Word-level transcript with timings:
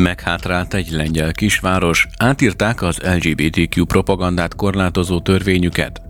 Meghátrált 0.00 0.74
egy 0.74 0.90
lengyel 0.90 1.32
kisváros, 1.32 2.06
átírták 2.16 2.82
az 2.82 2.98
LGBTQ 2.98 3.84
propagandát 3.84 4.54
korlátozó 4.54 5.20
törvényüket. 5.20 6.02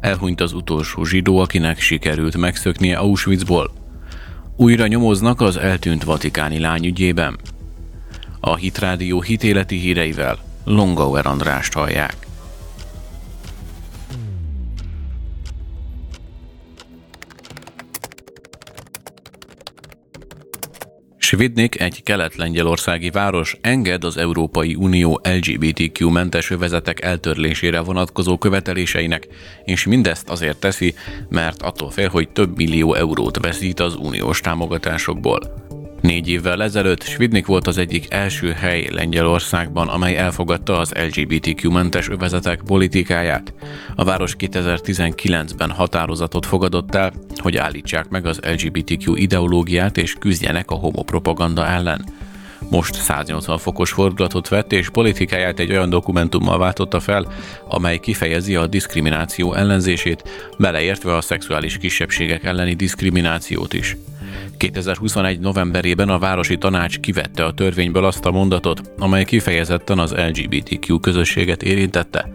Elhunyt 0.00 0.40
az 0.40 0.52
utolsó 0.52 1.04
zsidó, 1.04 1.38
akinek 1.38 1.80
sikerült 1.80 2.36
megszöknie 2.36 2.96
Auschwitzból. 2.96 3.70
Újra 4.56 4.86
nyomoznak 4.86 5.40
az 5.40 5.56
eltűnt 5.56 6.04
vatikáni 6.04 6.58
lány 6.58 6.86
ügyében. 6.86 7.38
A 8.40 8.56
Hitrádió 8.56 9.20
hitéleti 9.20 9.76
híreivel 9.76 10.38
Longauer 10.64 11.26
Andrást 11.26 11.72
hallják. 11.72 12.25
Svidnik, 21.26 21.80
egy 21.80 22.02
kelet-lengyelországi 22.02 23.10
város 23.10 23.56
enged 23.60 24.04
az 24.04 24.16
Európai 24.16 24.74
Unió 24.74 25.20
LGBTQ-mentes 25.22 26.50
övezetek 26.50 27.02
eltörlésére 27.02 27.80
vonatkozó 27.80 28.38
követeléseinek, 28.38 29.26
és 29.64 29.86
mindezt 29.86 30.28
azért 30.28 30.60
teszi, 30.60 30.94
mert 31.28 31.62
attól 31.62 31.90
fél, 31.90 32.08
hogy 32.08 32.28
több 32.28 32.56
millió 32.56 32.94
eurót 32.94 33.38
veszít 33.38 33.80
az 33.80 33.94
uniós 33.94 34.40
támogatásokból. 34.40 35.65
Négy 36.00 36.28
évvel 36.28 36.62
ezelőtt 36.62 37.02
Svidnik 37.02 37.46
volt 37.46 37.66
az 37.66 37.78
egyik 37.78 38.06
első 38.12 38.52
hely 38.52 38.88
Lengyelországban, 38.92 39.88
amely 39.88 40.16
elfogadta 40.16 40.78
az 40.78 40.92
LGBTQ-mentes 40.92 42.08
övezetek 42.08 42.60
politikáját. 42.66 43.52
A 43.94 44.04
város 44.04 44.36
2019-ben 44.38 45.70
határozatot 45.70 46.46
fogadott 46.46 46.94
el, 46.94 47.12
hogy 47.36 47.56
állítsák 47.56 48.08
meg 48.08 48.26
az 48.26 48.40
LGBTQ 48.42 49.14
ideológiát 49.14 49.96
és 49.96 50.14
küzdjenek 50.18 50.70
a 50.70 50.74
homopropaganda 50.74 51.66
ellen. 51.66 52.04
Most 52.70 52.94
180 52.94 53.58
fokos 53.58 53.90
fordulatot 53.90 54.48
vett, 54.48 54.72
és 54.72 54.88
politikáját 54.88 55.58
egy 55.58 55.70
olyan 55.70 55.90
dokumentummal 55.90 56.58
váltotta 56.58 57.00
fel, 57.00 57.32
amely 57.68 57.98
kifejezi 57.98 58.56
a 58.56 58.66
diszkrimináció 58.66 59.54
ellenzését, 59.54 60.52
beleértve 60.58 61.16
a 61.16 61.20
szexuális 61.20 61.78
kisebbségek 61.78 62.44
elleni 62.44 62.74
diszkriminációt 62.74 63.72
is. 63.72 63.96
2021. 64.56 65.40
novemberében 65.40 66.08
a 66.08 66.18
Városi 66.18 66.58
Tanács 66.58 66.98
kivette 67.00 67.44
a 67.44 67.52
törvényből 67.52 68.04
azt 68.04 68.24
a 68.24 68.30
mondatot, 68.30 68.92
amely 68.98 69.24
kifejezetten 69.24 69.98
az 69.98 70.14
LGBTQ 70.14 71.00
közösséget 71.00 71.62
érintette. 71.62 72.28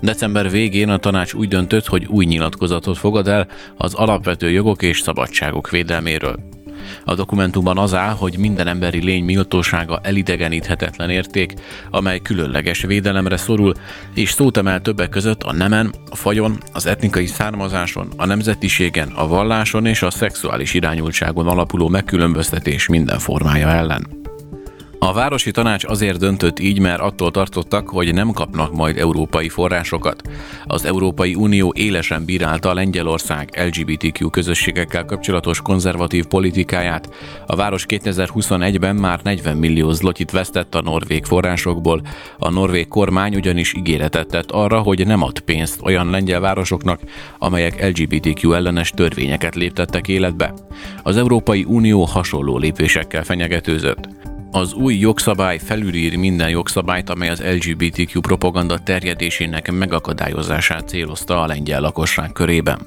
December 0.00 0.50
végén 0.50 0.88
a 0.88 0.96
tanács 0.96 1.32
úgy 1.32 1.48
döntött, 1.48 1.86
hogy 1.86 2.06
új 2.06 2.24
nyilatkozatot 2.24 2.98
fogad 2.98 3.28
el 3.28 3.46
az 3.76 3.94
alapvető 3.94 4.50
jogok 4.50 4.82
és 4.82 5.00
szabadságok 5.00 5.70
védelméről. 5.70 6.53
A 7.04 7.14
dokumentumban 7.14 7.78
az 7.78 7.94
áll, 7.94 8.14
hogy 8.14 8.38
minden 8.38 8.66
emberi 8.66 9.04
lény 9.04 9.24
méltósága 9.24 10.00
elidegeníthetetlen 10.02 11.10
érték, 11.10 11.54
amely 11.90 12.18
különleges 12.18 12.82
védelemre 12.82 13.36
szorul, 13.36 13.74
és 14.14 14.30
szót 14.30 14.56
emel 14.56 14.80
többek 14.80 15.08
között 15.08 15.42
a 15.42 15.52
nemen, 15.52 15.94
a 16.10 16.16
fajon, 16.16 16.58
az 16.72 16.86
etnikai 16.86 17.26
származáson, 17.26 18.08
a 18.16 18.26
nemzetiségen, 18.26 19.08
a 19.08 19.26
valláson 19.26 19.86
és 19.86 20.02
a 20.02 20.10
szexuális 20.10 20.74
irányultságon 20.74 21.46
alapuló 21.46 21.88
megkülönböztetés 21.88 22.88
minden 22.88 23.18
formája 23.18 23.68
ellen. 23.68 24.23
A 25.06 25.12
városi 25.12 25.50
tanács 25.50 25.84
azért 25.84 26.18
döntött 26.18 26.58
így, 26.58 26.78
mert 26.78 27.00
attól 27.00 27.30
tartottak, 27.30 27.88
hogy 27.88 28.14
nem 28.14 28.32
kapnak 28.32 28.72
majd 28.72 28.98
európai 28.98 29.48
forrásokat. 29.48 30.22
Az 30.64 30.84
Európai 30.84 31.34
Unió 31.34 31.72
élesen 31.76 32.24
bírálta 32.24 32.68
a 32.68 32.74
Lengyelország 32.74 33.66
LGBTQ 33.66 34.30
közösségekkel 34.30 35.04
kapcsolatos 35.04 35.60
konzervatív 35.60 36.24
politikáját. 36.24 37.08
A 37.46 37.56
város 37.56 37.84
2021-ben 37.88 38.96
már 38.96 39.20
40 39.22 39.56
millió 39.56 39.90
zlotit 39.90 40.30
vesztett 40.30 40.74
a 40.74 40.82
norvég 40.82 41.24
forrásokból. 41.24 42.02
A 42.38 42.50
norvég 42.50 42.88
kormány 42.88 43.34
ugyanis 43.34 43.74
ígéretet 43.74 44.28
tett 44.28 44.50
arra, 44.50 44.78
hogy 44.78 45.06
nem 45.06 45.22
ad 45.22 45.40
pénzt 45.40 45.80
olyan 45.82 46.10
lengyel 46.10 46.40
városoknak, 46.40 47.00
amelyek 47.38 47.88
LGBTQ 47.88 48.52
ellenes 48.52 48.90
törvényeket 48.90 49.54
léptettek 49.54 50.08
életbe. 50.08 50.54
Az 51.02 51.16
Európai 51.16 51.64
Unió 51.68 52.04
hasonló 52.04 52.58
lépésekkel 52.58 53.24
fenyegetőzött. 53.24 54.32
Az 54.54 54.72
új 54.72 54.94
jogszabály 54.94 55.58
felülír 55.58 56.16
minden 56.16 56.48
jogszabályt, 56.48 57.10
amely 57.10 57.28
az 57.28 57.42
LGBTQ 57.42 58.20
propaganda 58.20 58.78
terjedésének 58.78 59.72
megakadályozását 59.72 60.88
célozta 60.88 61.42
a 61.42 61.46
lengyel 61.46 61.80
lakosság 61.80 62.32
körében. 62.32 62.78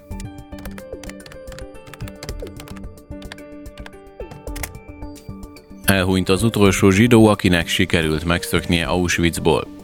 Elhunyt 5.83 6.29
az 6.29 6.43
utolsó 6.43 6.89
zsidó, 6.89 7.27
akinek 7.27 7.67
sikerült 7.67 8.25
megszöknie 8.25 8.85
Auschwitzból. 8.85 9.76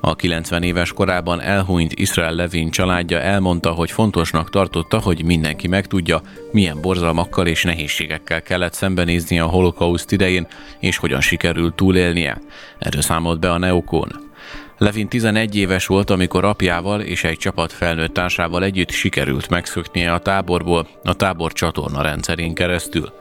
A 0.00 0.16
90 0.16 0.62
éves 0.62 0.92
korában 0.92 1.40
elhunyt 1.40 1.92
Israel 1.92 2.34
Levin 2.34 2.70
családja 2.70 3.20
elmondta, 3.20 3.70
hogy 3.70 3.90
fontosnak 3.90 4.50
tartotta, 4.50 4.98
hogy 4.98 5.24
mindenki 5.24 5.68
megtudja, 5.68 6.20
milyen 6.52 6.80
borzalmakkal 6.80 7.46
és 7.46 7.62
nehézségekkel 7.62 8.42
kellett 8.42 8.72
szembenézni 8.72 9.38
a 9.38 9.46
holokauszt 9.46 10.12
idején, 10.12 10.46
és 10.80 10.96
hogyan 10.96 11.20
sikerült 11.20 11.74
túlélnie. 11.74 12.40
Erről 12.78 13.02
számolt 13.02 13.40
be 13.40 13.50
a 13.50 13.58
Neokon. 13.58 14.26
Levin 14.78 15.08
11 15.08 15.56
éves 15.56 15.86
volt, 15.86 16.10
amikor 16.10 16.44
apjával 16.44 17.00
és 17.00 17.24
egy 17.24 17.38
csapat 17.38 17.72
felnőtt 17.72 18.14
társával 18.14 18.64
együtt 18.64 18.90
sikerült 18.90 19.48
megszöknie 19.48 20.12
a 20.12 20.18
táborból, 20.18 20.88
a 21.04 21.14
tábor 21.14 21.52
csatorna 21.52 22.02
rendszerén 22.02 22.54
keresztül. 22.54 23.12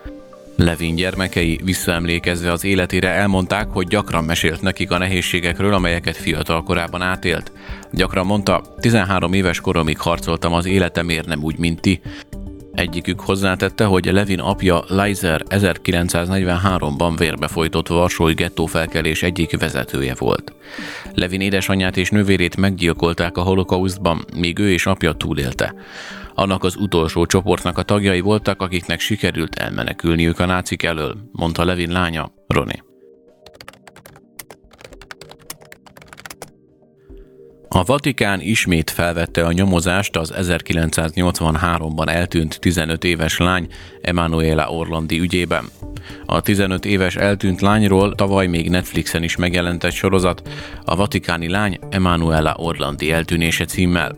Levin 0.58 0.96
gyermekei 0.96 1.60
visszaemlékezve 1.64 2.52
az 2.52 2.64
életére 2.64 3.10
elmondták, 3.10 3.68
hogy 3.70 3.88
gyakran 3.88 4.24
mesélt 4.24 4.62
nekik 4.62 4.92
a 4.92 4.98
nehézségekről, 4.98 5.74
amelyeket 5.74 6.18
fiatal 6.18 6.64
korában 6.64 7.02
átélt. 7.02 7.52
Gyakran 7.92 8.26
mondta, 8.26 8.62
13 8.80 9.34
éves 9.34 9.60
koromig 9.60 10.00
harcoltam 10.00 10.54
az 10.54 10.66
életemért 10.66 11.28
nem 11.28 11.44
úgy, 11.44 11.58
mint 11.58 11.82
ti. 11.82 12.02
Egyikük 12.78 13.20
hozzátette, 13.20 13.86
hogy 13.86 14.06
Levin 14.06 14.40
apja 14.40 14.84
Leiser 14.88 15.44
1943-ban 15.50 17.14
vérbefolytott 17.18 17.88
Varsói 17.88 18.34
gettófelkelés 18.34 19.24
egyik 19.24 19.60
vezetője 19.60 20.16
volt. 20.18 20.54
Levin 21.14 21.42
édesanyját 21.42 21.98
és 21.98 22.10
nővérét 22.10 22.58
meggyilkolták 22.58 23.38
a 23.38 23.42
holokausztban, 23.42 24.26
míg 24.36 24.60
ő 24.60 24.72
és 24.72 24.86
apja 24.86 25.14
túlélte. 25.14 25.74
Annak 26.34 26.64
az 26.64 26.76
utolsó 26.76 27.26
csoportnak 27.26 27.78
a 27.78 27.84
tagjai 27.84 28.20
voltak, 28.20 28.62
akiknek 28.62 29.00
sikerült 29.00 29.56
elmenekülniük 29.56 30.40
a 30.40 30.46
nácik 30.46 30.84
elől, 30.84 31.18
mondta 31.32 31.66
Levin 31.66 31.92
lánya, 31.92 32.32
Roni. 32.48 32.87
A 37.70 37.84
Vatikán 37.84 38.42
ismét 38.42 38.90
felvette 38.90 39.46
a 39.46 39.52
nyomozást 39.52 40.16
az 40.16 40.34
1983-ban 40.38 42.10
eltűnt 42.10 42.60
15 42.60 43.04
éves 43.04 43.38
lány 43.38 43.68
Emanuela 44.02 44.70
Orlandi 44.70 45.20
ügyében. 45.20 45.66
A 46.26 46.42
15 46.42 46.86
éves 46.86 47.16
eltűnt 47.16 47.62
lányról 47.62 48.16
tavaly 48.16 48.48
még 48.48 48.70
Netflixen 48.70 49.24
is 49.24 49.36
megjelent 49.36 49.84
egy 49.84 49.94
sorozat, 49.94 50.50
a 50.86 50.96
vatikáni 50.96 51.50
lány 51.50 51.80
Emanuela 51.90 52.56
Orlandi 52.58 53.12
eltűnése 53.12 53.66
címmel. 53.66 54.18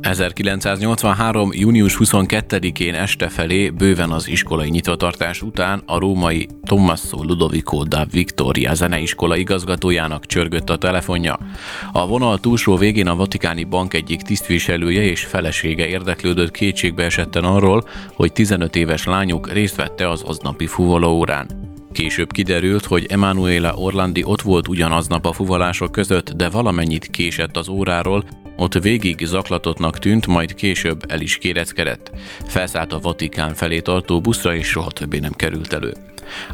1983. 0.00 1.50
június 1.52 1.96
22-én 1.98 2.94
este 2.94 3.28
felé, 3.28 3.70
bőven 3.70 4.10
az 4.10 4.28
iskolai 4.28 4.68
nyitvatartás 4.68 5.42
után 5.42 5.82
a 5.86 5.98
római 5.98 6.48
Tommaso 6.62 7.22
Ludovico 7.22 7.84
da 7.84 8.06
Victoria 8.10 8.74
zeneiskola 8.74 9.36
igazgatójának 9.36 10.26
csörgött 10.26 10.70
a 10.70 10.76
telefonja. 10.76 11.38
A 11.92 12.06
vonal 12.06 12.38
túlsó 12.38 12.76
végén 12.76 13.06
a 13.06 13.16
Vatikáni 13.16 13.64
Bank 13.64 13.94
egyik 13.94 14.22
tisztviselője 14.22 15.02
és 15.02 15.24
felesége 15.24 15.86
érdeklődött 15.86 16.50
kétségbe 16.50 17.04
esetten 17.04 17.44
arról, 17.44 17.88
hogy 18.14 18.32
15 18.32 18.76
éves 18.76 19.04
lányuk 19.04 19.52
részt 19.52 19.76
vette 19.76 20.08
az 20.08 20.22
aznapi 20.22 20.66
fuvolóórán. 20.66 21.78
Később 22.00 22.32
kiderült, 22.32 22.84
hogy 22.84 23.06
Emanuela 23.08 23.74
Orlandi 23.74 24.22
ott 24.24 24.42
volt 24.42 24.68
ugyanaznap 24.68 25.26
a 25.26 25.32
fuvalások 25.32 25.92
között, 25.92 26.32
de 26.32 26.48
valamennyit 26.48 27.06
késett 27.06 27.56
az 27.56 27.68
óráról, 27.68 28.24
ott 28.56 28.74
végig 28.74 29.24
zaklatottnak 29.24 29.98
tűnt, 29.98 30.26
majd 30.26 30.54
később 30.54 31.04
el 31.08 31.20
is 31.20 31.38
kéreckedett. 31.38 32.10
Felszállt 32.46 32.92
a 32.92 32.98
Vatikán 32.98 33.54
felé 33.54 33.80
tartó 33.80 34.20
buszra, 34.20 34.54
és 34.54 34.66
soha 34.66 34.90
többé 34.90 35.18
nem 35.18 35.32
került 35.32 35.72
elő. 35.72 35.94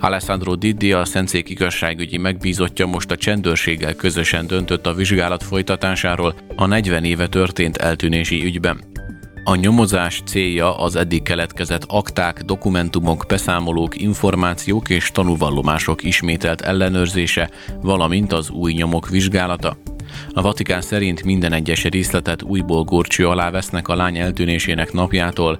Alessandro 0.01 0.55
Diddi, 0.55 0.93
a 0.93 1.05
Szentszék 1.05 1.49
igazságügyi 1.49 2.17
megbízottja 2.17 2.87
most 2.87 3.11
a 3.11 3.17
csendőrséggel 3.17 3.95
közösen 3.95 4.47
döntött 4.47 4.87
a 4.87 4.95
vizsgálat 4.95 5.43
folytatásáról 5.43 6.35
a 6.57 6.67
40 6.67 7.05
éve 7.05 7.27
történt 7.27 7.77
eltűnési 7.77 8.45
ügyben. 8.45 8.96
A 9.49 9.55
nyomozás 9.55 10.23
célja 10.25 10.79
az 10.79 10.97
eddig 10.97 11.23
keletkezett 11.23 11.85
akták, 11.87 12.43
dokumentumok, 12.43 13.25
beszámolók, 13.29 14.01
információk 14.01 14.89
és 14.89 15.11
tanúvallomások 15.11 16.03
ismételt 16.03 16.61
ellenőrzése, 16.61 17.51
valamint 17.83 18.33
az 18.33 18.51
új 18.51 18.73
nyomok 18.73 19.09
vizsgálata. 19.09 19.77
A 20.31 20.43
Vatikán 20.43 20.81
szerint 20.81 21.25
minden 21.25 21.53
egyes 21.53 21.85
részletet 21.85 22.43
újból 22.43 22.85
górcső 22.85 23.29
alá 23.29 23.51
vesznek 23.51 23.89
a 23.89 23.97
lány 23.97 24.17
eltűnésének 24.17 24.93
napjától, 24.93 25.57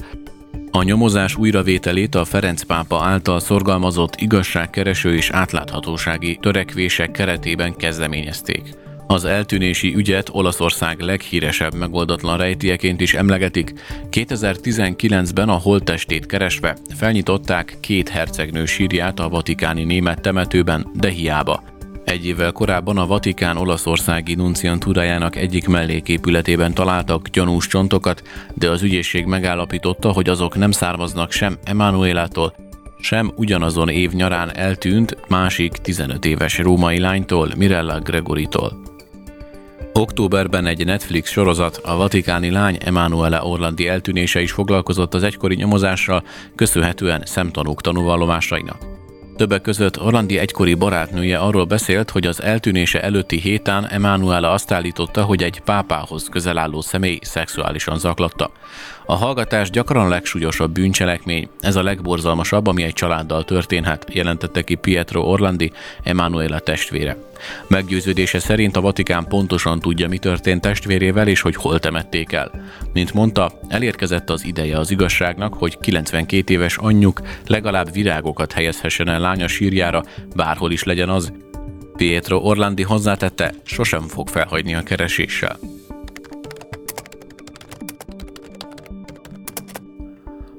A 0.71 0.83
nyomozás 0.83 1.37
újravételét 1.37 2.15
a 2.15 2.25
Ferenc 2.25 2.63
pápa 2.63 3.03
által 3.03 3.41
szorgalmazott 3.41 4.17
igazságkereső 4.17 5.15
és 5.15 5.31
átláthatósági 5.31 6.39
törekvések 6.41 7.11
keretében 7.11 7.77
kezdeményezték. 7.77 8.86
Az 9.07 9.25
eltűnési 9.25 9.95
ügyet 9.95 10.29
Olaszország 10.33 11.01
leghíresebb 11.01 11.75
megoldatlan 11.75 12.37
rejtieként 12.37 13.01
is 13.01 13.15
emlegetik. 13.15 13.73
2019-ben 14.11 15.49
a 15.49 15.55
holttestét 15.55 16.27
keresve 16.27 16.77
felnyitották 16.97 17.77
két 17.81 18.09
hercegnő 18.09 18.65
sírját 18.65 19.21
a 19.21 19.29
vatikáni 19.29 19.85
német 19.85 20.21
temetőben, 20.21 20.87
de 20.95 21.09
hiába. 21.09 21.63
Egy 22.05 22.27
évvel 22.27 22.53
korábban 22.53 22.99
a 22.99 23.07
Vatikán 23.07 23.57
olaszországi 23.57 24.35
nunciantúrájának 24.35 25.37
egyik 25.37 25.69
melléképületében 25.69 26.75
találtak 26.75 27.29
gyanús 27.29 27.67
csontokat, 27.67 28.23
de 28.55 28.71
az 28.71 28.83
ügyészség 28.83 29.25
megállapította, 29.25 30.13
hogy 30.13 30.29
azok 30.29 30.57
nem 30.57 30.71
származnak 30.71 31.33
sem 31.33 31.57
Emanuelától, 31.65 32.55
sem 33.01 33.33
ugyanazon 33.37 33.89
év 33.89 34.11
nyarán 34.11 34.57
eltűnt 34.57 35.17
másik 35.29 35.73
15 35.73 36.25
éves 36.25 36.59
római 36.59 36.99
lánytól, 36.99 37.49
Mirella 37.57 38.01
Gregoritól. 38.01 38.86
Októberben 39.99 40.67
egy 40.67 40.85
Netflix 40.85 41.31
sorozat, 41.31 41.77
a 41.77 41.97
vatikáni 41.97 42.51
lány 42.51 42.79
Emanuele 42.81 43.43
Orlandi 43.43 43.89
eltűnése 43.89 44.41
is 44.41 44.53
foglalkozott 44.53 45.15
az 45.15 45.23
egykori 45.23 45.55
nyomozással, 45.55 46.23
köszönhetően 46.55 47.23
szemtanúk 47.25 47.81
tanúvallomásainak. 47.81 48.77
Többek 49.37 49.61
között 49.61 50.01
Orlandi 50.01 50.39
egykori 50.39 50.75
barátnője 50.75 51.39
arról 51.39 51.65
beszélt, 51.65 52.11
hogy 52.11 52.27
az 52.27 52.43
eltűnése 52.43 53.03
előtti 53.03 53.41
héten 53.41 53.89
Emanuela 53.89 54.51
azt 54.51 54.73
állította, 54.73 55.23
hogy 55.23 55.43
egy 55.43 55.61
pápához 55.61 56.29
közel 56.29 56.59
álló 56.59 56.81
személy 56.81 57.19
szexuálisan 57.23 57.99
zaklatta. 57.99 58.51
A 59.09 59.15
hallgatás 59.15 59.71
gyakran 59.71 60.09
legsúlyosabb 60.09 60.73
bűncselekmény, 60.73 61.49
ez 61.61 61.77
a 61.77 61.83
legborzalmasabb, 61.83 62.67
ami 62.67 62.83
egy 62.83 62.93
családdal 62.93 63.45
történhet, 63.45 64.07
jelentette 64.13 64.63
ki 64.63 64.75
Pietro 64.75 65.21
Orlandi, 65.21 65.73
Emanuela 66.03 66.59
testvére. 66.59 67.17
Meggyőződése 67.69 68.39
szerint 68.39 68.77
a 68.77 68.81
Vatikán 68.81 69.27
pontosan 69.29 69.81
tudja, 69.81 70.09
mi 70.09 70.19
történt 70.19 70.61
testvérével 70.61 71.29
és 71.29 71.41
hogy 71.41 71.55
hol 71.55 71.79
temették 71.79 72.33
el. 72.33 72.51
Mint 72.93 73.15
mondta, 73.15 73.53
elérkezett 73.69 74.31
az 74.31 74.45
ideje 74.45 74.79
az 74.79 74.91
igazságnak, 74.91 75.55
hogy 75.55 75.79
92 75.79 76.53
éves 76.53 76.77
anyjuk 76.77 77.21
legalább 77.47 77.93
virágokat 77.93 78.53
helyezhessen 78.53 79.09
el 79.09 79.21
lánya 79.21 79.49
sírjára, 79.49 80.03
bárhol 80.35 80.73
is 80.73 80.83
legyen 80.83 81.09
az. 81.09 81.33
Pietro 81.97 82.39
Orlandi 82.39 82.83
hozzátette, 82.83 83.55
sosem 83.65 84.03
fog 84.03 84.29
felhagyni 84.29 84.75
a 84.75 84.83
kereséssel. 84.83 85.76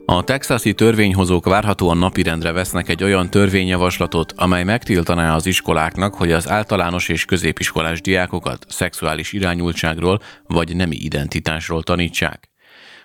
A 0.10 0.24
texasi 0.24 0.74
törvényhozók 0.74 1.46
várhatóan 1.46 1.98
napirendre 1.98 2.52
vesznek 2.52 2.90
egy 2.90 3.04
olyan 3.04 3.30
törvényjavaslatot, 3.30 4.34
amely 4.36 4.64
megtiltaná 4.64 5.36
az 5.36 5.46
iskoláknak, 5.46 6.14
hogy 6.14 6.32
az 6.32 6.50
általános 6.50 7.10
és 7.10 7.26
középiskolás 7.26 8.02
diákokat 8.02 8.66
szexuális 8.70 9.34
irányultságról 9.34 10.20
vagy 10.46 10.76
nemi 10.76 10.96
identitásról 10.96 11.84
tanítsák. 11.84 12.50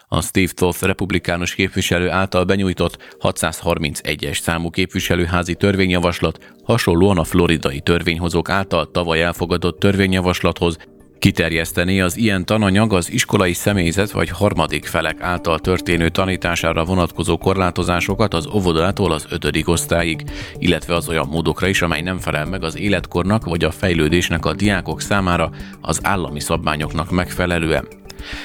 A 0.08 0.20
Steve 0.20 0.52
Toth 0.54 0.82
republikánus 0.82 1.54
képviselő 1.54 2.10
által 2.10 2.44
benyújtott 2.44 3.14
631-es 3.20 4.40
számú 4.40 4.70
képviselőházi 4.70 5.54
törvényjavaslat 5.54 6.52
hasonlóan 6.64 7.18
a 7.18 7.24
floridai 7.24 7.80
törvényhozók 7.80 8.48
által 8.48 8.90
tavaly 8.90 9.22
elfogadott 9.22 9.78
törvényjavaslathoz 9.78 10.76
Kiterjeszteni 11.22 12.00
az 12.00 12.16
ilyen 12.16 12.44
tananyag 12.44 12.92
az 12.92 13.10
iskolai 13.10 13.52
személyzet 13.52 14.10
vagy 14.10 14.28
harmadik 14.28 14.86
felek 14.86 15.20
által 15.20 15.58
történő 15.58 16.08
tanítására 16.08 16.84
vonatkozó 16.84 17.38
korlátozásokat 17.38 18.34
az 18.34 18.46
óvodától 18.46 19.12
az 19.12 19.26
ötödik 19.30 19.68
osztályig, 19.68 20.22
illetve 20.58 20.94
az 20.94 21.08
olyan 21.08 21.28
módokra 21.28 21.66
is, 21.66 21.82
amely 21.82 22.00
nem 22.00 22.18
felel 22.18 22.46
meg 22.46 22.62
az 22.62 22.78
életkornak 22.78 23.44
vagy 23.44 23.64
a 23.64 23.70
fejlődésnek 23.70 24.44
a 24.44 24.54
diákok 24.54 25.00
számára 25.00 25.50
az 25.80 26.00
állami 26.02 26.40
szabványoknak 26.40 27.10
megfelelően. 27.10 27.88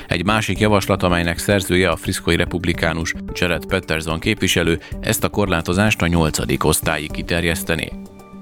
Egy 0.08 0.26
másik 0.26 0.60
javaslat, 0.60 1.04
amelynek 1.04 1.38
szerzője 1.38 1.90
a 1.90 1.96
friszkoi 1.96 2.36
republikánus 2.36 3.14
Jared 3.34 3.66
Patterson 3.66 4.20
képviselő, 4.20 4.80
ezt 5.02 5.24
a 5.24 5.30
korlátozást 5.30 6.02
a 6.02 6.08
nyolcadik 6.08 6.64
osztályig 6.64 7.12
kiterjeszteni. 7.12 7.92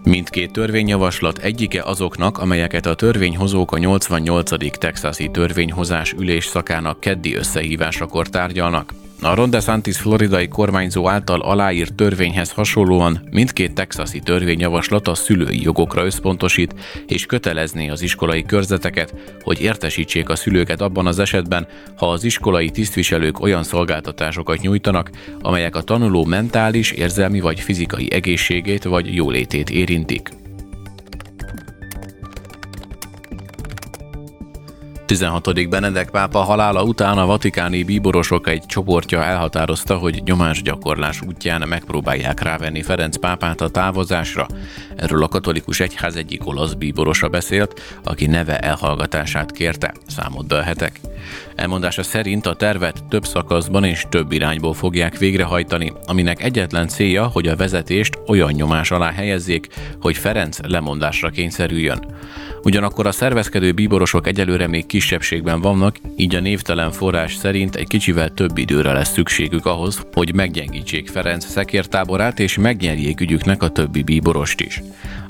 Mindkét 0.05 0.51
törvényjavaslat 0.51 1.37
egyike 1.37 1.83
azoknak, 1.83 2.37
amelyeket 2.37 2.85
a 2.85 2.95
törvényhozók 2.95 3.71
a 3.71 3.77
88. 3.77 4.77
texasi 4.77 5.29
törvényhozás 5.31 6.13
ülés 6.13 6.45
szakának 6.45 6.99
keddi 6.99 7.35
összehívásakor 7.35 8.27
tárgyalnak. 8.27 8.93
A 9.25 9.33
Ron 9.33 9.49
DeSantis 9.49 9.97
floridai 9.97 10.47
kormányzó 10.47 11.09
által 11.09 11.41
aláírt 11.41 11.93
törvényhez 11.93 12.51
hasonlóan 12.51 13.27
mindkét 13.31 13.73
texasi 13.73 14.19
törvényjavaslat 14.19 15.07
a 15.07 15.15
szülői 15.15 15.61
jogokra 15.61 16.05
összpontosít, 16.05 16.75
és 17.07 17.25
kötelezné 17.25 17.89
az 17.89 18.01
iskolai 18.01 18.43
körzeteket, 18.43 19.13
hogy 19.41 19.61
értesítsék 19.61 20.29
a 20.29 20.35
szülőket 20.35 20.81
abban 20.81 21.07
az 21.07 21.19
esetben, 21.19 21.67
ha 21.95 22.09
az 22.11 22.23
iskolai 22.23 22.69
tisztviselők 22.69 23.39
olyan 23.39 23.63
szolgáltatásokat 23.63 24.61
nyújtanak, 24.61 25.09
amelyek 25.41 25.75
a 25.75 25.81
tanuló 25.81 26.25
mentális, 26.25 26.91
érzelmi 26.91 27.39
vagy 27.39 27.59
fizikai 27.59 28.11
egészségét 28.11 28.83
vagy 28.83 29.15
jólétét 29.15 29.69
érintik. 29.69 30.29
16. 35.15 35.69
Benedek 35.69 36.09
pápa 36.09 36.39
halála 36.39 36.83
után 36.83 37.17
a 37.17 37.25
vatikáni 37.25 37.83
bíborosok 37.83 38.47
egy 38.47 38.65
csoportja 38.65 39.23
elhatározta, 39.23 39.97
hogy 39.97 40.21
nyomásgyakorlás 40.25 41.21
útján 41.21 41.67
megpróbálják 41.67 42.41
rávenni 42.41 42.81
Ferenc 42.81 43.17
pápát 43.17 43.61
a 43.61 43.69
távozásra. 43.69 44.47
Erről 44.95 45.23
a 45.23 45.27
katolikus 45.27 45.79
egyház 45.79 46.15
egyik 46.15 46.47
olasz 46.47 46.73
bíborosa 46.73 47.27
beszélt, 47.27 47.99
aki 48.03 48.25
neve 48.25 48.59
elhallgatását 48.59 49.51
kérte, 49.51 49.93
számolt 50.07 50.47
be. 50.47 50.91
Elmondása 51.55 52.03
szerint 52.03 52.45
a 52.45 52.55
tervet 52.55 53.03
több 53.09 53.25
szakaszban 53.25 53.83
és 53.83 54.05
több 54.09 54.31
irányból 54.31 54.73
fogják 54.73 55.17
végrehajtani, 55.17 55.93
aminek 56.05 56.43
egyetlen 56.43 56.87
célja, 56.87 57.25
hogy 57.25 57.47
a 57.47 57.55
vezetést 57.55 58.19
olyan 58.27 58.51
nyomás 58.51 58.91
alá 58.91 59.11
helyezzék, 59.11 59.67
hogy 60.01 60.17
Ferenc 60.17 60.57
lemondásra 60.67 61.29
kényszerüljön. 61.29 62.05
Ugyanakkor 62.63 63.07
a 63.07 63.11
szervezkedő 63.11 63.71
bíborosok 63.71 64.27
egyelőre 64.27 64.67
még 64.67 64.85
kisebbségben 65.05 65.61
vannak, 65.61 65.95
így 66.15 66.35
a 66.35 66.39
névtelen 66.39 66.91
forrás 66.91 67.35
szerint 67.35 67.75
egy 67.75 67.87
kicsivel 67.87 68.29
több 68.29 68.57
időre 68.57 68.93
lesz 68.93 69.11
szükségük 69.11 69.65
ahhoz, 69.65 70.05
hogy 70.13 70.33
meggyengítsék 70.33 71.09
Ferenc 71.09 71.45
szekértáborát 71.45 72.39
és 72.39 72.57
megnyerjék 72.57 73.21
ügyüknek 73.21 73.63
a 73.63 73.69
többi 73.69 74.03
bíborost 74.03 74.61
is. 74.61 74.81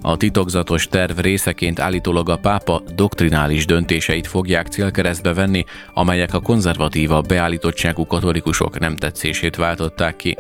A 0.02 0.18
titokzatos 0.18 0.88
terv 0.88 1.20
részeként 1.20 1.80
állítólag 1.80 2.30
a 2.30 2.38
pápa 2.38 2.84
doktrinális 2.96 3.66
döntéseit 3.66 4.28
fogják 4.28 4.68
célkeresztbe 4.68 5.34
venni, 5.34 5.66
amelyek 5.94 6.34
a 6.34 6.40
konzervatíva 6.40 7.22
beállítottságú 7.22 8.06
katolikusok 8.06 8.80
nem 8.80 8.96
tetszését 8.96 9.56
váltották 9.56 10.16
ki. 10.16 10.38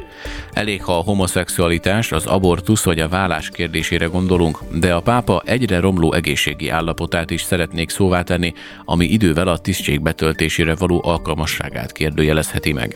Elég, 0.53 0.83
ha 0.83 0.97
a 0.97 1.03
homoszexualitás, 1.03 2.11
az 2.11 2.25
abortusz 2.25 2.83
vagy 2.83 2.99
a 2.99 3.07
vállás 3.07 3.49
kérdésére 3.49 4.05
gondolunk, 4.05 4.59
de 4.71 4.93
a 4.93 5.01
pápa 5.01 5.41
egyre 5.45 5.79
romló 5.79 6.13
egészségi 6.13 6.69
állapotát 6.69 7.31
is 7.31 7.41
szeretnék 7.41 7.89
szóvá 7.89 8.21
tenni, 8.21 8.53
ami 8.85 9.05
idővel 9.15 9.47
a 9.47 9.57
tisztség 9.57 10.01
betöltésére 10.01 10.75
való 10.75 11.01
alkalmasságát 11.03 11.91
kérdőjelezheti 11.91 12.73
meg. 12.73 12.95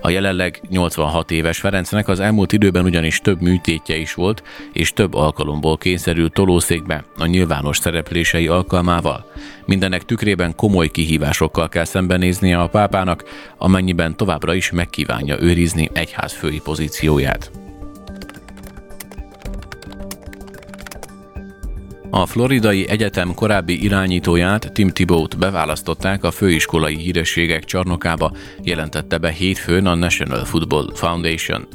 A 0.00 0.10
jelenleg 0.10 0.60
86 0.68 1.30
éves 1.30 1.58
Ferencnek 1.58 2.08
az 2.08 2.20
elmúlt 2.20 2.52
időben 2.52 2.84
ugyanis 2.84 3.18
több 3.18 3.40
műtétje 3.40 3.96
is 3.96 4.14
volt, 4.14 4.42
és 4.72 4.92
több 4.92 5.14
alkalomból 5.14 5.78
kényszerült 5.78 6.32
tolószékbe 6.32 7.04
a 7.16 7.26
nyilvános 7.26 7.76
szereplései 7.76 8.46
alkalmával. 8.48 9.30
Mindenek 9.64 10.04
tükrében 10.04 10.54
komoly 10.56 10.88
kihívásokkal 10.88 11.68
kell 11.68 11.84
szembenéznie 11.84 12.58
a 12.58 12.68
pápának, 12.68 13.24
amennyiben 13.58 14.16
továbbra 14.16 14.54
is 14.54 14.70
megkívánja 14.70 15.40
őrizni 15.40 15.90
egyházfői 15.92 16.60
pozícióját. 16.64 17.61
A 22.14 22.26
Floridai 22.26 22.88
Egyetem 22.88 23.34
korábbi 23.34 23.82
irányítóját, 23.82 24.72
Tim 24.72 24.88
Thibault 24.88 25.38
beválasztották 25.38 26.24
a 26.24 26.30
főiskolai 26.30 26.96
hírességek 26.96 27.64
csarnokába, 27.64 28.32
jelentette 28.62 29.18
be 29.18 29.30
hétfőn 29.30 29.86
a 29.86 29.94
National 29.94 30.44
Football 30.44 30.90
Foundation. 30.94 31.66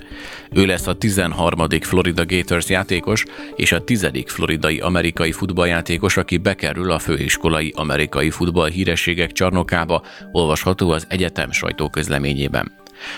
Ő 0.51 0.65
lesz 0.65 0.87
a 0.87 0.93
13. 0.93 1.67
Florida 1.81 2.25
Gators 2.25 2.69
játékos 2.69 3.23
és 3.55 3.71
a 3.71 3.83
10. 3.83 4.09
floridai 4.25 4.79
amerikai 4.79 5.31
futballjátékos, 5.31 6.17
aki 6.17 6.37
bekerül 6.37 6.91
a 6.91 6.99
főiskolai 6.99 7.73
amerikai 7.75 8.29
futball 8.29 8.69
hírességek 8.69 9.31
csarnokába, 9.31 10.03
olvasható 10.31 10.89
az 10.89 11.05
egyetem 11.09 11.51
sajtóközleményében. 11.51 12.71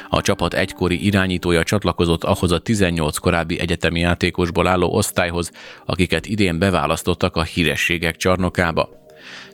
A 0.09 0.21
csapat 0.21 0.53
egykori 0.53 1.05
irányítója 1.05 1.63
csatlakozott 1.63 2.23
ahhoz 2.23 2.51
a 2.51 2.59
18 2.59 3.17
korábbi 3.17 3.59
egyetemi 3.59 3.99
játékosból 3.99 4.67
álló 4.67 4.93
osztályhoz, 4.93 5.51
akiket 5.85 6.25
idén 6.25 6.59
beválasztottak 6.59 7.35
a 7.35 7.43
hírességek 7.43 8.15
csarnokába. 8.15 8.98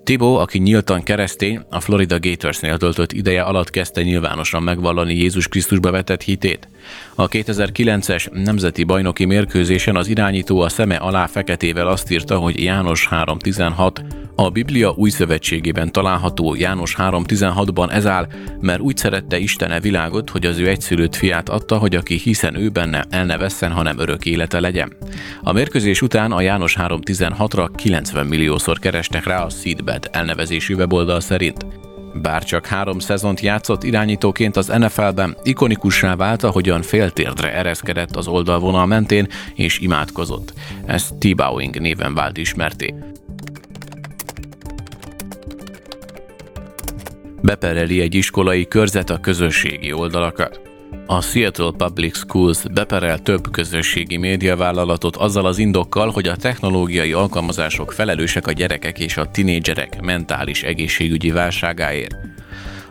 Tibó, 0.06 0.38
aki 0.38 0.58
nyíltan 0.58 1.04
keresztény, 1.04 1.66
a 1.70 1.80
Florida 1.80 2.20
Gatorsnél 2.20 2.78
töltött 2.78 3.12
ideje 3.12 3.42
alatt 3.42 3.70
kezdte 3.70 4.04
nyilvánosan 4.04 4.64
megvallani 4.64 5.16
Jézus 5.16 5.48
Krisztusba 5.48 5.92
vetett 5.92 6.22
hitét. 6.22 6.68
A 7.16 7.28
2009-es 7.28 8.44
nemzeti 8.44 8.84
bajnoki 8.84 9.26
mérkőzésen 9.26 9.96
az 9.96 10.08
irányító 10.08 10.60
a 10.60 10.70
szeme 10.70 10.96
alá 10.96 11.26
feketével 11.26 11.88
azt 11.88 12.12
írta, 12.12 12.38
hogy 12.38 12.64
János 12.64 13.08
3.16 13.12 14.24
a 14.36 14.50
Biblia 14.50 14.94
új 14.96 15.10
szövetségében 15.10 15.92
található 15.92 16.56
János 16.56 16.96
3.16-ban 16.98 17.92
ez 17.92 18.06
áll, 18.06 18.28
mert 18.62 18.80
úgy 18.80 18.98
szerette 18.98 19.38
Istene 19.38 19.80
világot, 19.80 20.30
hogy 20.30 20.46
az 20.46 20.58
ő 20.58 20.68
egyszülött 20.68 21.16
fiát 21.16 21.50
adta, 21.50 21.78
hogy 21.78 21.96
aki 21.96 22.16
hiszen 22.16 22.56
ő 22.56 22.70
benne 22.70 23.06
el 23.10 23.26
ne 23.26 23.38
vesszen, 23.38 23.72
hanem 23.72 24.00
örök 24.00 24.26
élete 24.26 24.60
legyen. 24.60 24.94
A 25.44 25.52
mérkőzés 25.52 26.02
után 26.02 26.32
a 26.32 26.42
János 26.42 26.76
3.16-ra 26.80 27.70
90 27.76 28.26
milliószor 28.26 28.80
kerestek 28.80 29.26
rá 29.26 29.44
a 29.44 29.50
Seedbed 29.96 30.16
elnevezésű 30.16 30.76
weboldal 30.76 31.20
szerint. 31.20 31.66
Bár 32.22 32.44
csak 32.44 32.66
három 32.66 33.00
szezont 33.00 33.40
játszott 33.40 33.84
irányítóként 33.84 34.58
az 34.58 34.68
NFL-ben, 34.68 35.38
ikonikussá 35.44 36.16
vált, 36.16 36.44
ahogyan 36.44 36.82
féltérdre 36.82 37.54
ereszkedett 37.54 38.16
az 38.16 38.28
oldalvonal 38.28 38.86
mentén 38.86 39.28
és 39.54 39.80
imádkozott. 39.80 40.54
Ez 40.86 41.10
T-Bowing 41.20 41.80
néven 41.80 42.14
vált 42.14 42.38
ismerté. 42.38 42.94
bepereli 47.42 48.02
egy 48.02 48.16
iskolai 48.16 48.68
körzet 48.68 49.10
a 49.10 49.20
közösségi 49.20 49.94
oldalakat. 49.94 50.75
A 51.06 51.22
Seattle 51.22 51.72
Public 51.78 52.18
Schools 52.18 52.64
beperel 52.74 53.20
több 53.20 53.52
közösségi 53.52 54.18
médiavállalatot 54.18 55.16
azzal 55.16 55.46
az 55.46 55.58
indokkal, 55.58 56.10
hogy 56.10 56.28
a 56.28 56.36
technológiai 56.36 57.14
alkalmazások 57.14 57.92
felelősek 57.92 58.48
a 58.48 58.52
gyerekek 58.52 59.00
és 59.00 59.18
a 59.18 59.32
tinédzserek 59.32 60.02
mentális 60.02 60.64
egészségügyi 60.64 61.32
válságáért. 61.32 62.35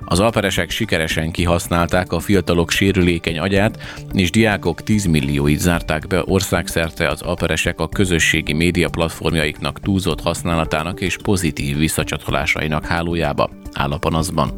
Az 0.07 0.21
alperesek 0.21 0.71
sikeresen 0.71 1.31
kihasználták 1.31 2.13
a 2.13 2.21
fiatalok 2.21 2.71
sérülékeny 2.71 3.39
agyát, 3.39 3.79
és 4.13 4.31
diákok 4.31 4.83
10 4.83 5.05
millióit 5.05 5.59
zárták 5.59 6.07
be 6.07 6.23
országszerte 6.25 7.09
az 7.09 7.23
alperesek 7.23 7.81
a 7.81 7.89
közösségi 7.89 8.53
média 8.53 8.89
platformjaiknak 8.89 9.81
túlzott 9.81 10.21
használatának 10.21 11.01
és 11.01 11.17
pozitív 11.23 11.77
visszacsatolásainak 11.77 12.87
hálójába, 12.87 13.51
áll 13.73 13.91
a 13.91 13.99
panaszban. 13.99 14.51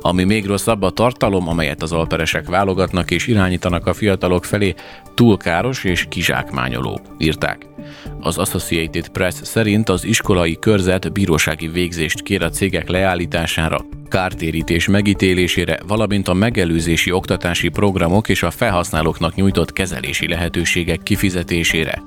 Ami 0.00 0.24
még 0.24 0.46
rosszabb, 0.46 0.82
a 0.82 0.90
tartalom, 0.90 1.48
amelyet 1.48 1.82
az 1.82 1.92
alperesek 1.92 2.48
válogatnak 2.48 3.10
és 3.10 3.26
irányítanak 3.26 3.86
a 3.86 3.94
fiatalok 3.94 4.44
felé, 4.44 4.74
túl 5.14 5.36
káros 5.36 5.84
és 5.84 6.06
kizsákmányoló, 6.08 7.00
írták. 7.18 7.66
Az 8.20 8.38
Associated 8.38 9.08
Press 9.08 9.34
szerint 9.42 9.88
az 9.88 10.04
iskolai 10.04 10.58
körzet 10.58 11.12
bírósági 11.12 11.68
végzést 11.68 12.22
kér 12.22 12.42
a 12.42 12.48
cégek 12.48 12.88
leállítására, 12.88 13.84
kártérítés 14.10 14.88
megítélésére, 14.88 15.78
valamint 15.86 16.28
a 16.28 16.34
megelőzési 16.34 17.12
oktatási 17.12 17.68
programok 17.68 18.28
és 18.28 18.42
a 18.42 18.50
felhasználóknak 18.50 19.34
nyújtott 19.34 19.72
kezelési 19.72 20.28
lehetőségek 20.28 21.02
kifizetésére. 21.02 22.02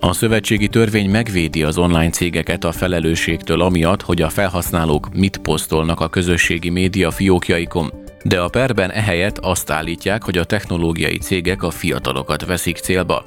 A 0.00 0.12
szövetségi 0.12 0.68
törvény 0.68 1.10
megvédi 1.10 1.62
az 1.62 1.78
online 1.78 2.10
cégeket 2.10 2.64
a 2.64 2.72
felelősségtől 2.72 3.60
amiatt, 3.60 4.02
hogy 4.02 4.22
a 4.22 4.28
felhasználók 4.28 5.14
mit 5.14 5.38
posztolnak 5.38 6.00
a 6.00 6.08
közösségi 6.08 6.70
média 6.70 7.10
fiókjaikon, 7.10 8.03
de 8.24 8.40
a 8.40 8.48
perben 8.48 8.90
ehelyett 8.90 9.38
azt 9.38 9.70
állítják, 9.70 10.22
hogy 10.22 10.38
a 10.38 10.44
technológiai 10.44 11.18
cégek 11.18 11.62
a 11.62 11.70
fiatalokat 11.70 12.46
veszik 12.46 12.76
célba. 12.76 13.24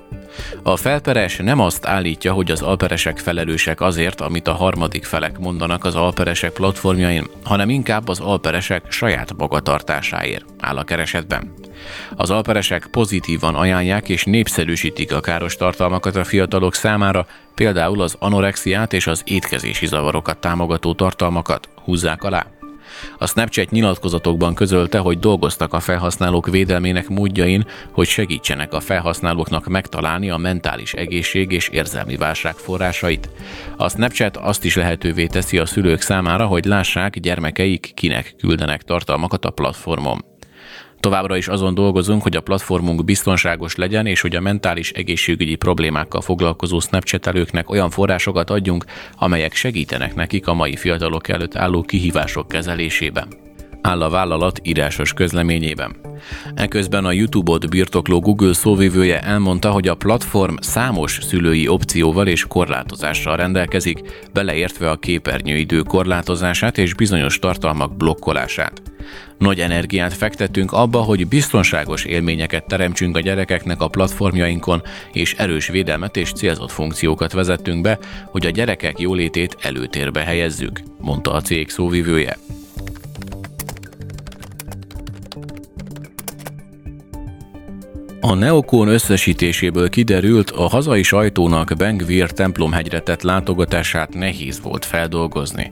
A 0.63 0.75
felperes 0.75 1.37
nem 1.37 1.59
azt 1.59 1.85
állítja, 1.85 2.33
hogy 2.33 2.51
az 2.51 2.61
alperesek 2.61 3.17
felelősek 3.17 3.81
azért, 3.81 4.21
amit 4.21 4.47
a 4.47 4.53
harmadik 4.53 5.03
felek 5.03 5.37
mondanak 5.39 5.85
az 5.85 5.95
alperesek 5.95 6.51
platformjain, 6.51 7.27
hanem 7.43 7.69
inkább 7.69 8.07
az 8.07 8.19
alperesek 8.19 8.91
saját 8.91 9.37
magatartásáért 9.37 10.45
áll 10.59 10.77
a 10.77 10.83
keresetben. 10.83 11.53
Az 12.15 12.29
alperesek 12.29 12.87
pozitívan 12.91 13.55
ajánlják 13.55 14.09
és 14.09 14.23
népszerűsítik 14.23 15.13
a 15.13 15.19
káros 15.19 15.55
tartalmakat 15.55 16.15
a 16.15 16.23
fiatalok 16.23 16.75
számára, 16.75 17.27
például 17.55 18.01
az 18.01 18.15
anorexiát 18.19 18.93
és 18.93 19.07
az 19.07 19.21
étkezési 19.25 19.85
zavarokat 19.85 20.37
támogató 20.37 20.93
tartalmakat 20.93 21.69
húzzák 21.83 22.23
alá. 22.23 22.56
A 23.17 23.27
Snapchat 23.27 23.69
nyilatkozatokban 23.69 24.53
közölte, 24.53 24.97
hogy 24.97 25.19
dolgoztak 25.19 25.73
a 25.73 25.79
felhasználók 25.79 26.49
védelmének 26.49 27.07
módjain, 27.07 27.65
hogy 27.91 28.07
segítsenek 28.07 28.73
a 28.73 28.79
felhasználóknak 28.79 29.67
megtalálni 29.67 30.29
a 30.29 30.37
mentális 30.37 30.93
egészség 30.93 31.51
és 31.51 31.67
érzelmi 31.67 32.15
válság 32.15 32.55
forrásait. 32.55 33.29
A 33.77 33.89
Snapchat 33.89 34.37
azt 34.37 34.65
is 34.65 34.75
lehetővé 34.75 35.25
teszi 35.25 35.57
a 35.57 35.65
szülők 35.65 36.01
számára, 36.01 36.45
hogy 36.45 36.65
lássák 36.65 37.19
gyermekeik 37.19 37.91
kinek 37.93 38.35
küldenek 38.37 38.81
tartalmakat 38.81 39.45
a 39.45 39.49
platformon. 39.49 40.36
Továbbra 41.07 41.37
is 41.37 41.47
azon 41.47 41.73
dolgozunk, 41.73 42.23
hogy 42.23 42.35
a 42.35 42.41
platformunk 42.41 43.03
biztonságos 43.03 43.75
legyen, 43.75 44.05
és 44.05 44.21
hogy 44.21 44.35
a 44.35 44.41
mentális 44.41 44.91
egészségügyi 44.91 45.55
problémákkal 45.55 46.21
foglalkozó 46.21 46.79
Snapchat-előknek 46.79 47.69
olyan 47.69 47.89
forrásokat 47.89 48.49
adjunk, 48.49 48.85
amelyek 49.17 49.53
segítenek 49.53 50.15
nekik 50.15 50.47
a 50.47 50.53
mai 50.53 50.75
fiatalok 50.75 51.27
előtt 51.27 51.55
álló 51.55 51.81
kihívások 51.81 52.47
kezelésében 52.47 53.27
áll 53.87 54.01
a 54.01 54.09
vállalat 54.09 54.59
írásos 54.63 55.13
közleményében. 55.13 55.95
Eközben 56.55 57.05
a 57.05 57.11
YouTube-ot 57.11 57.69
birtokló 57.69 58.19
Google 58.19 58.53
szóvivője 58.53 59.19
elmondta, 59.19 59.71
hogy 59.71 59.87
a 59.87 59.95
platform 59.95 60.55
számos 60.59 61.19
szülői 61.21 61.67
opcióval 61.67 62.27
és 62.27 62.45
korlátozással 62.47 63.35
rendelkezik, 63.35 63.99
beleértve 64.33 64.89
a 64.89 64.95
képernyőidő 64.95 65.81
korlátozását 65.81 66.77
és 66.77 66.93
bizonyos 66.93 67.39
tartalmak 67.39 67.97
blokkolását. 67.97 68.81
Nagy 69.37 69.59
energiát 69.59 70.13
fektettünk 70.13 70.71
abba, 70.71 70.99
hogy 70.99 71.27
biztonságos 71.27 72.03
élményeket 72.03 72.67
teremtsünk 72.67 73.17
a 73.17 73.19
gyerekeknek 73.19 73.81
a 73.81 73.87
platformjainkon, 73.87 74.81
és 75.11 75.33
erős 75.33 75.67
védelmet 75.67 76.17
és 76.17 76.31
célzott 76.31 76.71
funkciókat 76.71 77.33
vezettünk 77.33 77.81
be, 77.81 77.97
hogy 78.25 78.45
a 78.45 78.49
gyerekek 78.49 78.99
jólétét 78.99 79.57
előtérbe 79.61 80.21
helyezzük, 80.23 80.81
mondta 80.99 81.31
a 81.31 81.41
cég 81.41 81.69
szóvivője. 81.69 82.37
A 88.27 88.33
Neokon 88.33 88.87
összesítéséből 88.87 89.89
kiderült, 89.89 90.49
a 90.49 90.67
hazai 90.67 91.03
sajtónak 91.03 91.73
Bengvir 91.77 92.31
templomhegyre 92.31 92.99
tett 92.99 93.21
látogatását 93.21 94.13
nehéz 94.13 94.61
volt 94.61 94.85
feldolgozni. 94.85 95.71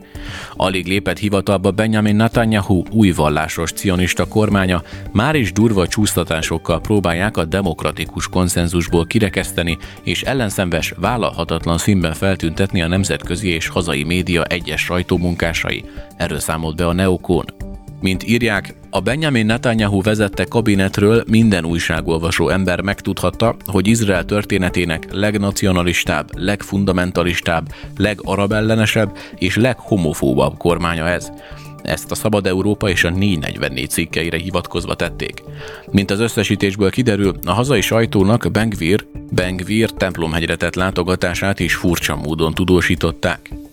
Alig 0.54 0.86
lépett 0.86 1.18
hivatalba 1.18 1.70
Benjamin 1.70 2.16
Netanyahu 2.16 2.82
új 2.90 3.10
vallásos 3.10 3.72
cionista 3.72 4.28
kormánya, 4.28 4.82
már 5.12 5.34
is 5.34 5.52
durva 5.52 5.86
csúsztatásokkal 5.86 6.80
próbálják 6.80 7.36
a 7.36 7.44
demokratikus 7.44 8.28
konszenzusból 8.28 9.06
kirekeszteni 9.06 9.78
és 10.02 10.22
ellenszenves, 10.22 10.94
vállalhatatlan 10.96 11.78
színben 11.78 12.12
feltüntetni 12.12 12.82
a 12.82 12.88
nemzetközi 12.88 13.48
és 13.48 13.68
hazai 13.68 14.04
média 14.04 14.44
egyes 14.44 14.80
sajtómunkásai. 14.80 15.84
Erről 16.16 16.40
számolt 16.40 16.76
be 16.76 16.86
a 16.86 16.92
Neokon. 16.92 17.65
Mint 18.06 18.28
írják, 18.28 18.74
a 18.90 19.00
Benjamin 19.00 19.46
Netanyahu 19.46 20.02
vezette 20.02 20.44
kabinetről 20.44 21.24
minden 21.28 21.64
újságolvasó 21.64 22.48
ember 22.48 22.80
megtudhatta, 22.80 23.56
hogy 23.64 23.86
Izrael 23.86 24.24
történetének 24.24 25.12
legnacionalistább, 25.12 26.28
legfundamentalistább, 26.32 27.68
legarabellenesebb 27.96 29.16
és 29.38 29.56
leghomofóbabb 29.56 30.56
kormánya 30.56 31.08
ez. 31.08 31.30
Ezt 31.82 32.10
a 32.10 32.14
Szabad 32.14 32.46
Európa 32.46 32.88
és 32.88 33.04
a 33.04 33.10
444 33.10 33.90
cikkeire 33.90 34.38
hivatkozva 34.38 34.94
tették. 34.94 35.42
Mint 35.90 36.10
az 36.10 36.20
összesítésből 36.20 36.90
kiderül, 36.90 37.38
a 37.44 37.52
hazai 37.52 37.80
sajtónak 37.80 38.50
Bengvir, 38.52 39.06
Bengvir 39.30 39.90
templomhegyre 39.90 40.56
tett 40.56 40.74
látogatását 40.74 41.60
is 41.60 41.74
furcsa 41.74 42.16
módon 42.16 42.54
tudósították. 42.54 43.65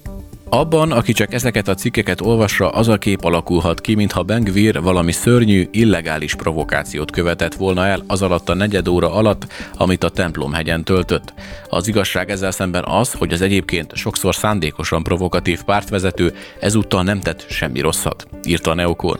Abban, 0.53 0.91
aki 0.91 1.13
csak 1.13 1.33
ezeket 1.33 1.67
a 1.67 1.73
cikkeket 1.73 2.21
olvassa, 2.21 2.69
az 2.69 2.87
a 2.87 2.97
kép 2.97 3.23
alakulhat 3.23 3.81
ki, 3.81 3.95
mintha 3.95 4.23
Bengvir 4.23 4.81
valami 4.81 5.11
szörnyű, 5.11 5.67
illegális 5.71 6.35
provokációt 6.35 7.11
követett 7.11 7.53
volna 7.55 7.85
el 7.85 8.03
az 8.07 8.21
alatt 8.21 8.49
a 8.49 8.53
negyed 8.53 8.87
óra 8.87 9.13
alatt, 9.13 9.47
amit 9.77 10.03
a 10.03 10.09
templomhegyen 10.09 10.83
töltött. 10.83 11.33
Az 11.69 11.87
igazság 11.87 12.29
ezzel 12.29 12.51
szemben 12.51 12.83
az, 12.85 13.13
hogy 13.13 13.33
az 13.33 13.41
egyébként 13.41 13.95
sokszor 13.95 14.35
szándékosan 14.35 15.03
provokatív 15.03 15.63
pártvezető 15.63 16.33
ezúttal 16.59 17.03
nem 17.03 17.19
tett 17.19 17.45
semmi 17.49 17.79
rosszat, 17.79 18.27
írta 18.43 18.71
a 18.71 18.75
Neokon. 18.75 19.19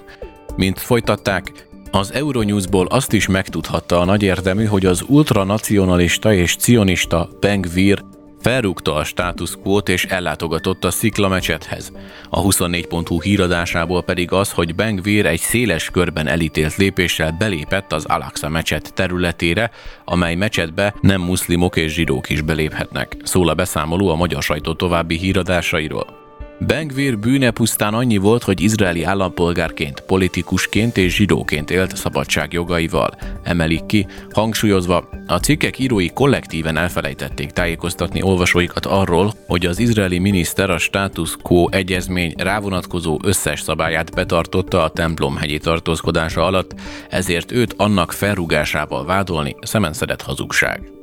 Mint 0.55 0.79
folytatták, 0.79 1.67
az 1.91 2.13
Euronewsból 2.13 2.85
azt 2.85 3.13
is 3.13 3.27
megtudhatta 3.27 3.99
a 3.99 4.05
nagy 4.05 4.23
érdemű, 4.23 4.65
hogy 4.65 4.85
az 4.85 5.03
ultranacionalista 5.07 6.33
és 6.33 6.55
cionista 6.55 7.29
Bengvir 7.39 8.03
Felrúgta 8.43 8.95
a 8.95 9.03
status 9.03 9.55
quo 9.63 9.77
és 9.77 10.05
ellátogatott 10.05 10.83
a 10.83 10.91
Szikla 10.91 11.27
mecsethez. 11.27 11.91
A 12.29 12.41
24.hu 12.41 13.21
híradásából 13.21 14.03
pedig 14.03 14.31
az, 14.31 14.51
hogy 14.51 14.75
Bengvir 14.75 15.25
egy 15.25 15.39
széles 15.39 15.89
körben 15.89 16.27
elítélt 16.27 16.75
lépéssel 16.75 17.35
belépett 17.39 17.93
az 17.93 18.05
Al-Aqsa 18.05 18.49
mecset 18.49 18.93
területére, 18.93 19.71
amely 20.05 20.35
mecsetbe 20.35 20.93
nem 21.01 21.21
muszlimok 21.21 21.75
és 21.75 21.93
zsidók 21.93 22.29
is 22.29 22.41
beléphetnek. 22.41 23.17
Szól 23.23 23.49
a 23.49 23.53
beszámoló 23.53 24.09
a 24.09 24.15
magyar 24.15 24.43
sajtó 24.43 24.73
további 24.73 25.17
híradásairól. 25.17 26.22
Bengvir 26.59 27.19
bűne 27.19 27.51
pusztán 27.51 27.93
annyi 27.93 28.17
volt, 28.17 28.43
hogy 28.43 28.61
izraeli 28.61 29.03
állampolgárként, 29.03 29.99
politikusként 29.99 30.97
és 30.97 31.15
zsidóként 31.15 31.71
élt 31.71 31.95
szabadságjogaival. 31.95 33.09
Emelik 33.43 33.85
ki, 33.85 34.07
hangsúlyozva, 34.31 35.09
a 35.27 35.37
cikkek 35.37 35.79
írói 35.79 36.09
kollektíven 36.09 36.77
elfelejtették 36.77 37.51
tájékoztatni 37.51 38.21
olvasóikat 38.21 38.85
arról, 38.85 39.33
hogy 39.47 39.65
az 39.65 39.79
izraeli 39.79 40.19
miniszter 40.19 40.69
a 40.69 40.77
status 40.77 41.35
quo 41.41 41.67
egyezmény 41.69 42.33
rávonatkozó 42.37 43.19
összes 43.23 43.61
szabályát 43.61 44.15
betartotta 44.15 44.83
a 44.83 44.89
templom 44.89 45.37
hegyi 45.37 45.57
tartózkodása 45.57 46.45
alatt, 46.45 46.75
ezért 47.09 47.51
őt 47.51 47.73
annak 47.77 48.11
felrúgásával 48.11 49.05
vádolni 49.05 49.55
szemenszedett 49.61 50.21
hazugság. 50.21 51.02